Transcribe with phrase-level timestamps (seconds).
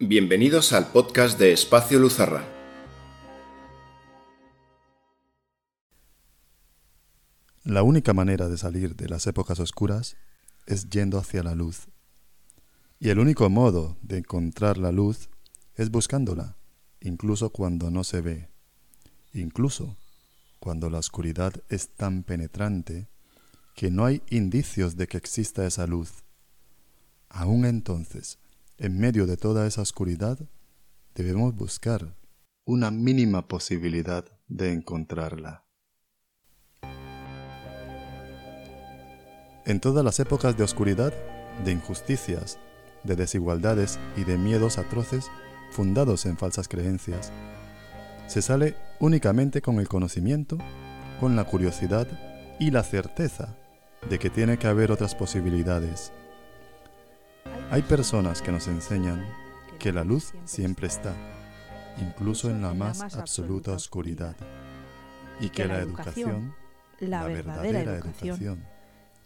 [0.00, 2.46] Bienvenidos al podcast de Espacio Luzarra.
[7.64, 10.16] La única manera de salir de las épocas oscuras
[10.66, 11.88] es yendo hacia la luz.
[13.00, 15.30] Y el único modo de encontrar la luz
[15.74, 16.56] es buscándola,
[17.00, 18.50] incluso cuando no se ve,
[19.32, 19.96] incluso
[20.60, 23.08] cuando la oscuridad es tan penetrante
[23.74, 26.22] que no hay indicios de que exista esa luz.
[27.28, 28.38] Aún entonces,
[28.78, 30.38] en medio de toda esa oscuridad,
[31.14, 32.16] debemos buscar
[32.64, 35.64] una mínima posibilidad de encontrarla.
[39.66, 41.12] En todas las épocas de oscuridad,
[41.64, 42.58] de injusticias,
[43.02, 45.26] de desigualdades y de miedos atroces
[45.72, 47.32] fundados en falsas creencias,
[48.28, 50.56] se sale únicamente con el conocimiento,
[51.18, 52.06] con la curiosidad
[52.60, 53.56] y la certeza
[54.08, 56.12] de que tiene que haber otras posibilidades.
[57.70, 59.26] Hay personas que nos enseñan
[59.78, 61.14] que la luz siempre está,
[62.00, 64.36] incluso en la más absoluta oscuridad,
[65.38, 66.54] y que la educación,
[66.98, 68.64] la verdadera educación,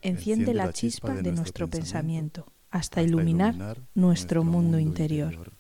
[0.03, 5.53] enciende la chispa de nuestro pensamiento hasta iluminar nuestro mundo interior.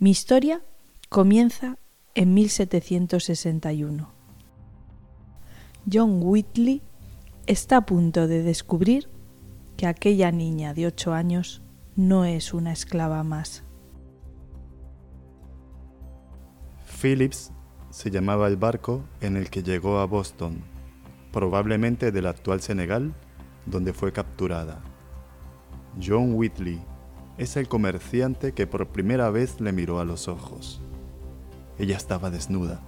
[0.00, 0.64] Mi historia
[1.10, 1.78] comienza
[2.16, 4.10] en 1761.
[5.90, 6.82] John Whitley
[7.46, 9.11] está a punto de descubrir
[9.82, 11.60] que aquella niña de ocho años
[11.96, 13.64] no es una esclava más.
[16.86, 17.50] Phillips
[17.90, 20.62] se llamaba el barco en el que llegó a Boston,
[21.32, 23.12] probablemente del actual Senegal,
[23.66, 24.84] donde fue capturada.
[26.00, 26.80] John Whitley
[27.36, 30.80] es el comerciante que por primera vez le miró a los ojos.
[31.76, 32.80] Ella estaba desnuda,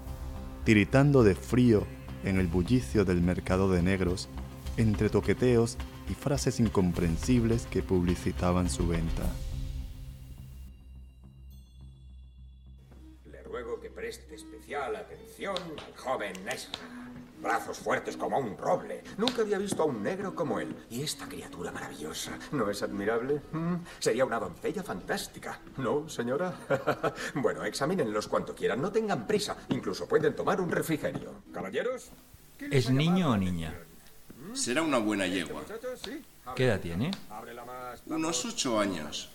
[0.63, 1.89] tiritando de frío
[2.23, 4.29] en el bullicio del mercado de negros,
[4.77, 5.77] entre toqueteos
[6.09, 9.25] y frases incomprensibles que publicitaban su venta.
[13.27, 16.81] Le ruego que preste especial atención al joven Ezra.
[17.41, 19.03] Brazos fuertes como un roble.
[19.19, 20.75] Nunca había visto a un negro como él.
[20.89, 22.39] Y esta criatura maravillosa.
[22.53, 23.43] ¿No es admirable?
[23.53, 23.75] ¿Mm?
[23.99, 25.61] Sería una doncella fantástica.
[25.77, 26.55] ¿No, señora?
[27.35, 28.81] bueno, examínenlos cuanto quieran.
[28.81, 29.59] No tengan prisa.
[29.69, 31.43] Incluso pueden tomar un refrigerio.
[31.53, 32.13] Caballeros.
[32.59, 33.75] ¿Es niño o niña?
[34.55, 35.63] Será una buena yegua.
[36.55, 37.11] ¿Qué edad tiene?
[38.07, 39.29] Unos ocho años.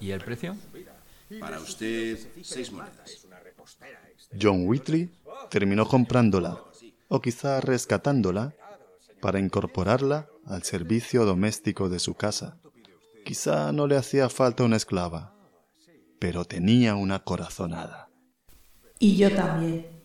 [0.00, 0.56] ¿Y el precio?
[1.40, 3.26] Para usted, seis monedas.
[4.40, 5.10] John Whitley
[5.50, 6.62] terminó comprándola,
[7.08, 8.54] o quizá rescatándola,
[9.20, 12.56] para incorporarla al servicio doméstico de su casa.
[13.24, 15.34] Quizá no le hacía falta una esclava,
[16.18, 18.08] pero tenía una corazonada.
[18.98, 19.98] Y yo también.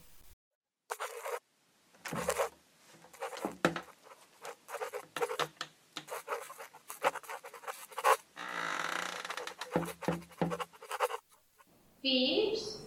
[12.03, 12.79] Phillips.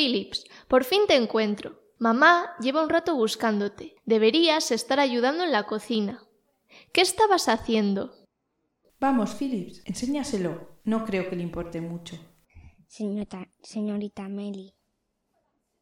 [0.00, 1.78] Phillips, por fin te encuentro.
[1.98, 3.96] Mamá lleva un rato buscándote.
[4.06, 6.26] Deberías estar ayudando en la cocina.
[6.94, 8.14] ¿Qué estabas haciendo?
[8.98, 10.80] Vamos, Phillips, enséñaselo.
[10.84, 12.16] No creo que le importe mucho.
[12.86, 14.74] Señorita, señorita Meli.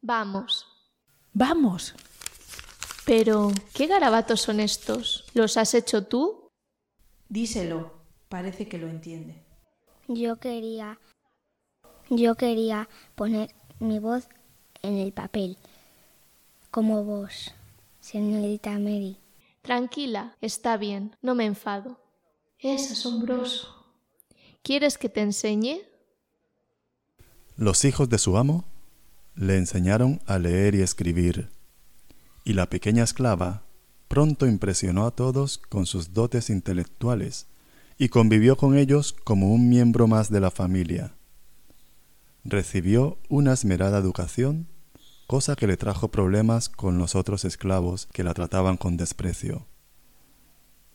[0.00, 0.66] Vamos.
[1.32, 1.94] Vamos.
[3.06, 5.26] Pero, ¿qué garabatos son estos?
[5.32, 6.50] ¿Los has hecho tú?
[7.28, 8.02] Díselo.
[8.28, 9.46] Parece que lo entiende.
[10.08, 10.98] Yo quería.
[12.10, 14.28] Yo quería poner mi voz
[14.82, 15.56] en el papel.
[16.70, 17.52] Como vos,
[18.00, 19.16] señorita Mary.
[19.62, 21.98] Tranquila, está bien, no me enfado.
[22.58, 23.84] Es asombroso.
[24.62, 25.80] ¿Quieres que te enseñe?
[27.56, 28.64] Los hijos de su amo
[29.34, 31.50] le enseñaron a leer y escribir,
[32.44, 33.62] y la pequeña esclava
[34.08, 37.46] pronto impresionó a todos con sus dotes intelectuales
[37.98, 41.14] y convivió con ellos como un miembro más de la familia.
[42.44, 44.68] Recibió una esmerada educación,
[45.26, 49.66] cosa que le trajo problemas con los otros esclavos que la trataban con desprecio.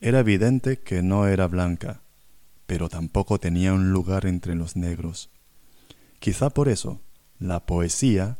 [0.01, 2.01] Era evidente que no era blanca,
[2.65, 5.29] pero tampoco tenía un lugar entre los negros.
[6.19, 7.01] Quizá por eso
[7.39, 8.37] la poesía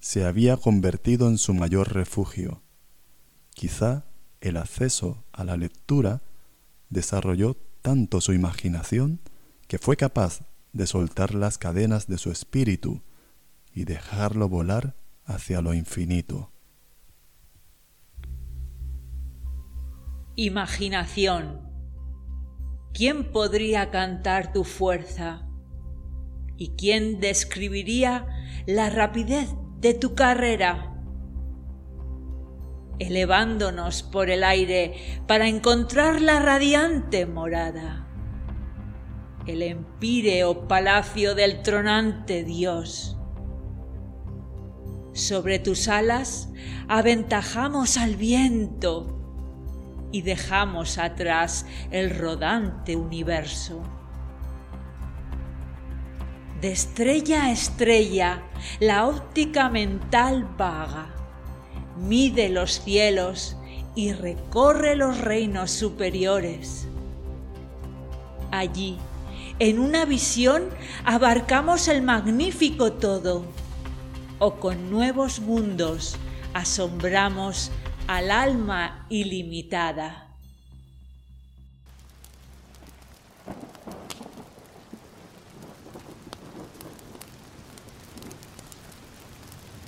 [0.00, 2.62] se había convertido en su mayor refugio.
[3.54, 4.04] Quizá
[4.40, 6.22] el acceso a la lectura
[6.90, 9.20] desarrolló tanto su imaginación
[9.68, 10.40] que fue capaz
[10.76, 13.02] de soltar las cadenas de su espíritu
[13.72, 14.94] y dejarlo volar
[15.24, 16.52] hacia lo infinito.
[20.36, 21.60] Imaginación.
[22.92, 25.46] ¿Quién podría cantar tu fuerza?
[26.56, 28.26] ¿Y quién describiría
[28.66, 29.48] la rapidez
[29.80, 30.92] de tu carrera?
[32.98, 34.94] elevándonos por el aire
[35.26, 38.05] para encontrar la radiante morada,
[39.46, 43.16] el empíreo palacio del tronante Dios.
[45.12, 46.50] Sobre tus alas
[46.88, 49.16] aventajamos al viento
[50.12, 53.82] y dejamos atrás el rodante universo.
[56.60, 58.42] De estrella a estrella,
[58.80, 61.14] la óptica mental vaga,
[61.96, 63.56] mide los cielos
[63.94, 66.88] y recorre los reinos superiores.
[68.50, 68.98] Allí,
[69.58, 70.68] en una visión,
[71.04, 73.44] abarcamos el magnífico todo,
[74.38, 76.16] o con nuevos mundos
[76.52, 77.70] asombramos
[78.06, 80.26] al alma ilimitada.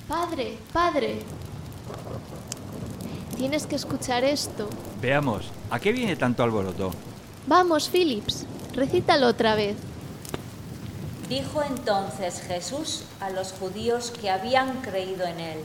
[0.08, 1.22] Padre, padre.
[3.36, 4.68] Tienes que escuchar esto.
[5.00, 6.90] Veamos, ¿a qué viene tanto alboroto?
[7.46, 9.76] Vamos, Phillips, recítalo otra vez.
[11.28, 15.58] Dijo entonces Jesús a los judíos que habían creído en él,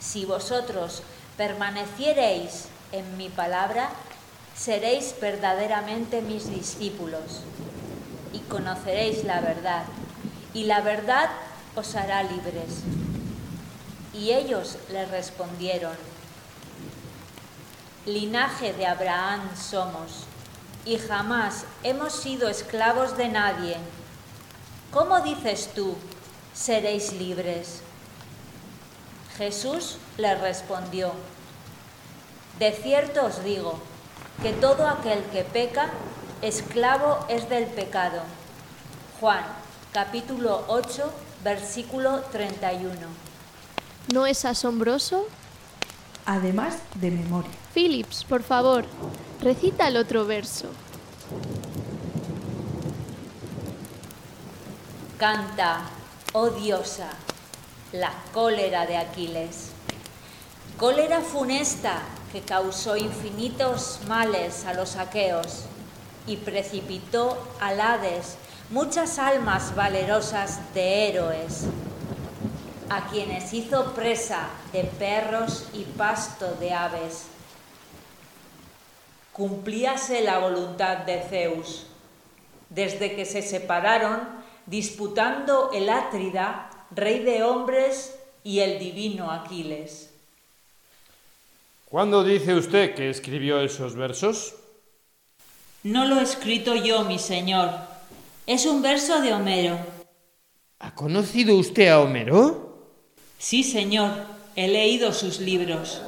[0.00, 1.02] Si vosotros
[1.36, 3.90] permaneciereis en mi palabra,
[4.56, 7.42] seréis verdaderamente mis discípulos
[8.32, 9.84] y conoceréis la verdad,
[10.54, 11.28] y la verdad
[11.74, 12.82] os hará libres.
[14.14, 15.94] Y ellos le respondieron,
[18.06, 20.24] Linaje de Abraham somos,
[20.86, 23.76] y jamás hemos sido esclavos de nadie.
[24.92, 25.96] ¿Cómo dices tú,
[26.54, 27.82] seréis libres?
[29.36, 31.12] Jesús le respondió,
[32.60, 33.78] De cierto os digo,
[34.40, 35.90] que todo aquel que peca,
[36.40, 38.22] esclavo es del pecado.
[39.20, 39.44] Juan,
[39.92, 41.12] capítulo 8,
[41.42, 42.92] versículo 31.
[44.14, 45.26] ¿No es asombroso?
[46.26, 47.50] Además de memoria.
[47.72, 48.84] Phillips, por favor,
[49.40, 50.68] recita el otro verso.
[55.18, 55.82] Canta,
[56.32, 57.10] oh diosa,
[57.92, 59.70] la cólera de Aquiles.
[60.76, 62.02] Cólera funesta
[62.32, 65.64] que causó infinitos males a los aqueos
[66.26, 68.36] y precipitó al Hades
[68.70, 71.62] muchas almas valerosas de héroes,
[72.88, 77.26] a quienes hizo presa de perros y pasto de aves.
[79.32, 81.86] Cumplíase la voluntad de Zeus,
[82.70, 84.20] desde que se separaron,
[84.66, 90.10] disputando el Átrida, rey de hombres, y el divino Aquiles.
[91.86, 94.54] ¿Cuándo dice usted que escribió esos versos?
[95.82, 97.70] No lo he escrito yo, mi señor.
[98.46, 99.76] Es un verso de Homero.
[100.78, 102.65] ¿Ha conocido usted a Homero?
[103.38, 104.10] Sí, señor.
[104.54, 106.02] He leído sus libros.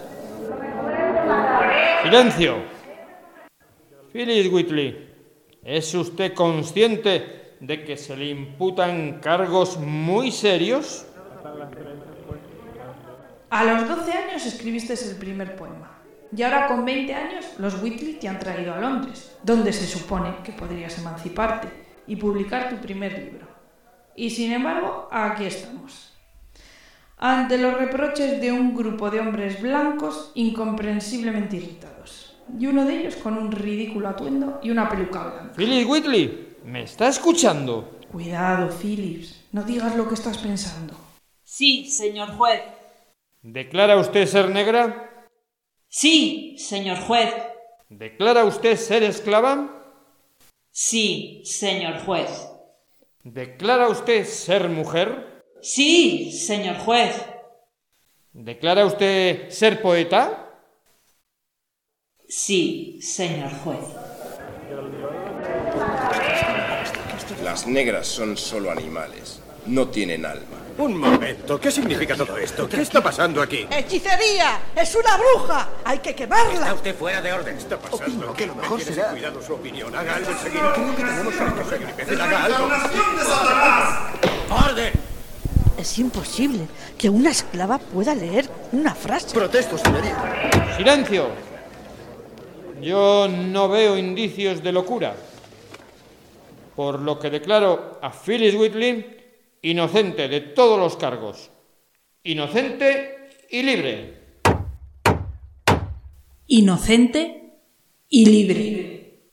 [2.03, 2.57] Silencio.
[4.13, 5.15] Phyllis Whitley,
[5.63, 11.05] ¿es usted consciente de que se le imputan cargos muy serios?
[13.51, 15.99] A los 12 años escribiste el primer poema.
[16.35, 20.37] Y ahora con 20 años los Whitley te han traído a Londres, donde se supone
[20.43, 21.69] que podrías emanciparte
[22.07, 23.47] y publicar tu primer libro.
[24.17, 26.18] Y sin embargo, aquí estamos.
[27.21, 32.37] Ante los reproches de un grupo de hombres blancos incomprensiblemente irritados.
[32.57, 35.53] Y uno de ellos con un ridículo atuendo y una peluca blanca.
[35.57, 37.99] Phyllis Whitley, ¿me está escuchando?
[38.13, 39.47] Cuidado, Phillips.
[39.51, 40.95] No digas lo que estás pensando.
[41.43, 42.63] Sí, señor juez.
[43.43, 45.27] ¿Declara usted ser negra?
[45.89, 47.35] Sí, señor juez.
[47.89, 49.75] ¿Declara usted ser esclava?
[50.71, 52.49] Sí, señor juez.
[53.25, 55.28] ¿Declara usted ser mujer?
[55.61, 57.15] Sí, señor juez.
[58.33, 60.49] ¿Declara usted ser poeta?
[62.29, 63.81] Sí, señor juez.
[67.43, 70.59] Las negras son solo animales, no tienen alma.
[70.79, 72.69] Un momento, ¿qué significa todo esto?
[72.69, 73.67] ¿Qué está pasando aquí?
[73.69, 74.61] ¡Hechicería!
[74.77, 75.69] ¡Es una bruja!
[75.85, 76.53] ¡Hay que quemarla!
[76.53, 77.57] Está usted fuera de orden.
[77.57, 78.33] ¿Qué está pasando?
[78.35, 79.11] que lo mejor será...
[79.11, 79.93] cuidado su opinión.
[79.93, 80.73] Haga algo enseguida.
[80.75, 82.23] Creo que tenemos que.
[82.23, 82.69] Haga algo.
[84.69, 85.08] ¡Orden!
[85.79, 86.67] Es imposible
[86.99, 89.33] que una esclava pueda leer una frase.
[89.33, 90.75] Protesto, señoría.
[90.77, 91.29] ¡Silencio!
[92.83, 95.15] Yo no veo indicios de locura.
[96.75, 99.19] Por lo que declaro a Phyllis Whitley
[99.63, 101.53] inocente de todos los cargos.
[102.25, 104.19] Inocente y libre.
[106.49, 107.53] Inocente
[108.09, 109.31] y libre.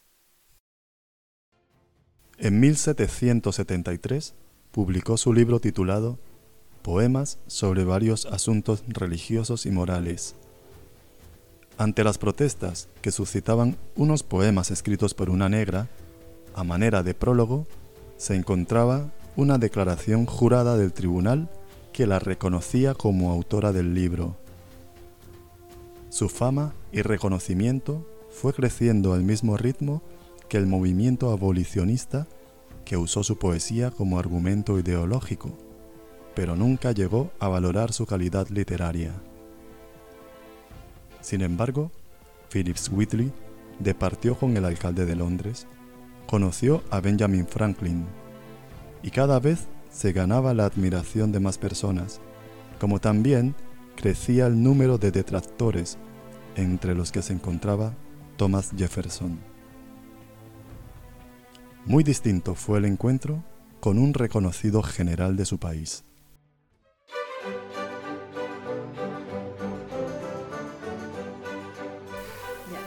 [2.38, 4.36] En 1773
[4.72, 6.20] publicó su libro titulado
[6.86, 10.36] Poemas sobre varios asuntos religiosos y morales,
[11.80, 15.90] Ante las protestas que suscitaban unos poemas escritos por una negra,
[16.54, 17.66] a manera de prólogo,
[18.18, 21.50] se encontraba una declaración jurada del tribunal
[21.92, 24.38] que la reconocía como autora del libro.
[26.10, 30.04] Su fama y reconocimiento fue creciendo al mismo ritmo
[30.50, 32.28] que el movimiento abolicionista
[32.86, 35.65] que usó su poesía como argumento ideológico,
[36.36, 39.14] pero nunca llegó a valorar su calidad literaria.
[41.22, 41.92] Sin embargo,
[42.52, 43.32] Phillips Whitley
[43.80, 45.66] departió con el alcalde de Londres,
[46.28, 48.06] conoció a Benjamin Franklin
[49.02, 52.20] y cada vez se ganaba la admiración de más personas,
[52.80, 53.56] como también
[53.96, 55.98] crecía el número de detractores,
[56.56, 57.94] entre los que se encontraba
[58.38, 59.40] Thomas Jefferson.
[61.86, 63.44] Muy distinto fue el encuentro
[63.80, 66.04] con un reconocido general de su país.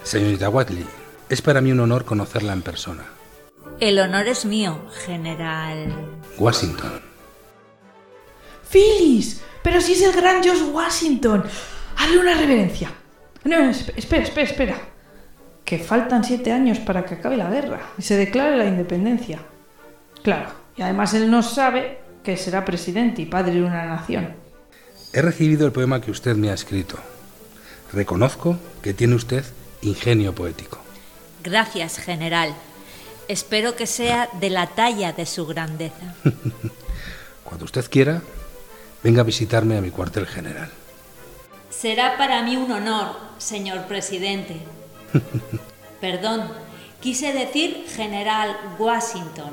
[0.08, 0.86] Señorita Watley,
[1.28, 3.04] es para mí un honor conocerla en persona.
[3.78, 5.94] El honor es mío, general.
[6.38, 7.02] Washington.
[8.70, 9.42] ¡Phyllis!
[9.62, 11.44] Pero si es el gran George Washington.
[11.98, 12.90] Hazle una reverencia.
[13.44, 14.80] No, espera, espera, espera.
[15.62, 19.40] Que faltan siete años para que acabe la guerra y se declare la independencia.
[20.22, 24.32] Claro, y además él no sabe que será presidente y padre de una nación.
[25.12, 26.96] He recibido el poema que usted me ha escrito.
[27.92, 29.44] Reconozco que tiene usted
[29.82, 30.78] ingenio poético.
[31.42, 32.54] Gracias, general.
[33.28, 36.14] Espero que sea de la talla de su grandeza.
[37.44, 38.22] Cuando usted quiera,
[39.02, 40.70] venga a visitarme a mi cuartel general.
[41.70, 44.56] Será para mí un honor, señor presidente.
[46.00, 46.50] Perdón,
[47.00, 49.52] quise decir general Washington.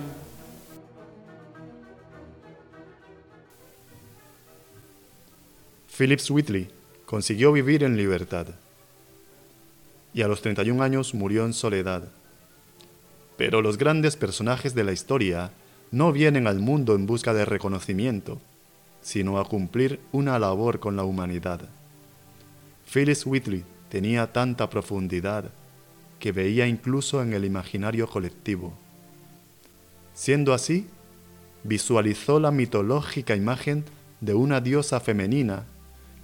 [5.98, 6.70] Phillips Whitley
[7.06, 8.48] consiguió vivir en libertad
[10.16, 12.04] y a los 31 años murió en soledad.
[13.36, 15.52] Pero los grandes personajes de la historia
[15.92, 18.40] no vienen al mundo en busca de reconocimiento,
[19.02, 21.60] sino a cumplir una labor con la humanidad.
[22.92, 25.52] Phyllis Whitley tenía tanta profundidad
[26.18, 28.74] que veía incluso en el imaginario colectivo.
[30.14, 30.88] Siendo así,
[31.64, 33.84] visualizó la mitológica imagen
[34.22, 35.66] de una diosa femenina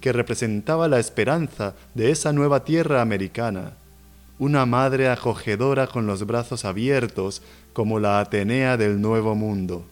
[0.00, 3.74] que representaba la esperanza de esa nueva tierra americana,
[4.42, 9.84] una madre acogedora con los brazos abiertos como la Atenea del Nuevo Mundo.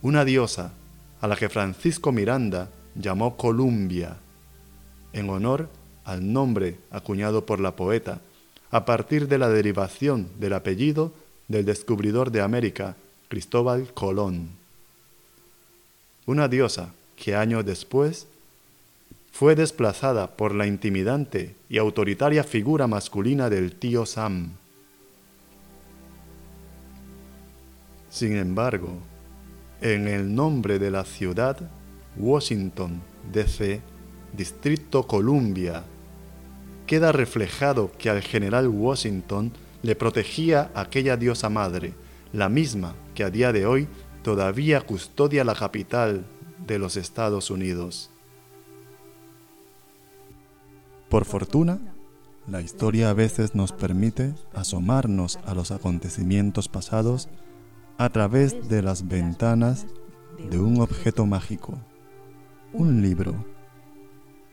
[0.00, 0.70] Una diosa
[1.20, 4.16] a la que Francisco Miranda llamó Columbia,
[5.12, 5.68] en honor
[6.04, 8.20] al nombre acuñado por la poeta,
[8.70, 11.12] a partir de la derivación del apellido
[11.48, 12.94] del descubridor de América,
[13.26, 14.50] Cristóbal Colón.
[16.26, 18.28] Una diosa que años después
[19.30, 24.52] fue desplazada por la intimidante y autoritaria figura masculina del tío Sam.
[28.10, 28.98] Sin embargo,
[29.80, 31.70] en el nombre de la ciudad,
[32.16, 33.00] Washington,
[33.32, 33.80] D.C.,
[34.32, 35.84] Distrito Columbia,
[36.86, 41.94] queda reflejado que al general Washington le protegía aquella diosa madre,
[42.32, 43.88] la misma que a día de hoy
[44.22, 46.24] todavía custodia la capital
[46.66, 48.10] de los Estados Unidos.
[51.10, 51.80] Por fortuna,
[52.46, 57.28] la historia a veces nos permite asomarnos a los acontecimientos pasados
[57.98, 59.88] a través de las ventanas
[60.48, 61.76] de un objeto mágico,
[62.72, 63.34] un libro.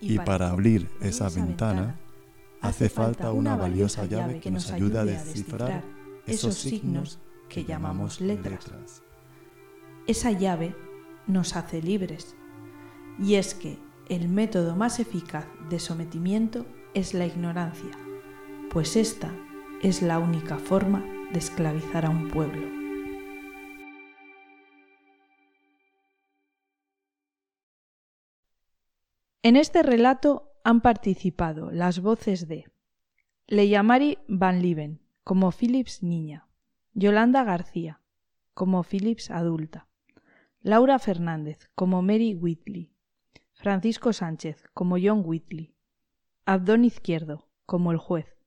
[0.01, 1.99] Y para abrir esa ventana
[2.59, 5.83] hace falta una valiosa llave que nos ayude a descifrar
[6.25, 9.03] esos signos que llamamos letras.
[10.07, 10.75] Esa llave
[11.27, 12.35] nos hace libres.
[13.19, 13.77] Y es que
[14.09, 17.91] el método más eficaz de sometimiento es la ignorancia,
[18.71, 19.31] pues esta
[19.81, 22.67] es la única forma de esclavizar a un pueblo.
[29.43, 32.65] En este relato han participado las voces de
[33.47, 36.47] Leyamari Van Lieven como Philips niña,
[36.93, 38.01] Yolanda García
[38.53, 39.87] como Philips adulta,
[40.61, 42.91] Laura Fernández como Mary Whitley,
[43.57, 45.73] Francisco Sánchez como John Whitley,
[46.45, 48.37] Abdón Izquierdo como el juez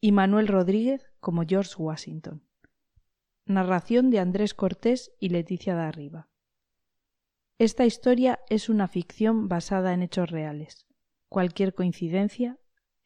[0.00, 2.44] y Manuel Rodríguez como George Washington.
[3.44, 6.28] Narración de Andrés Cortés y Leticia de Arriba.
[7.58, 10.86] Esta historia es una ficción basada en hechos reales.
[11.28, 12.56] Cualquier coincidencia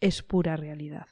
[0.00, 1.06] es pura realidad.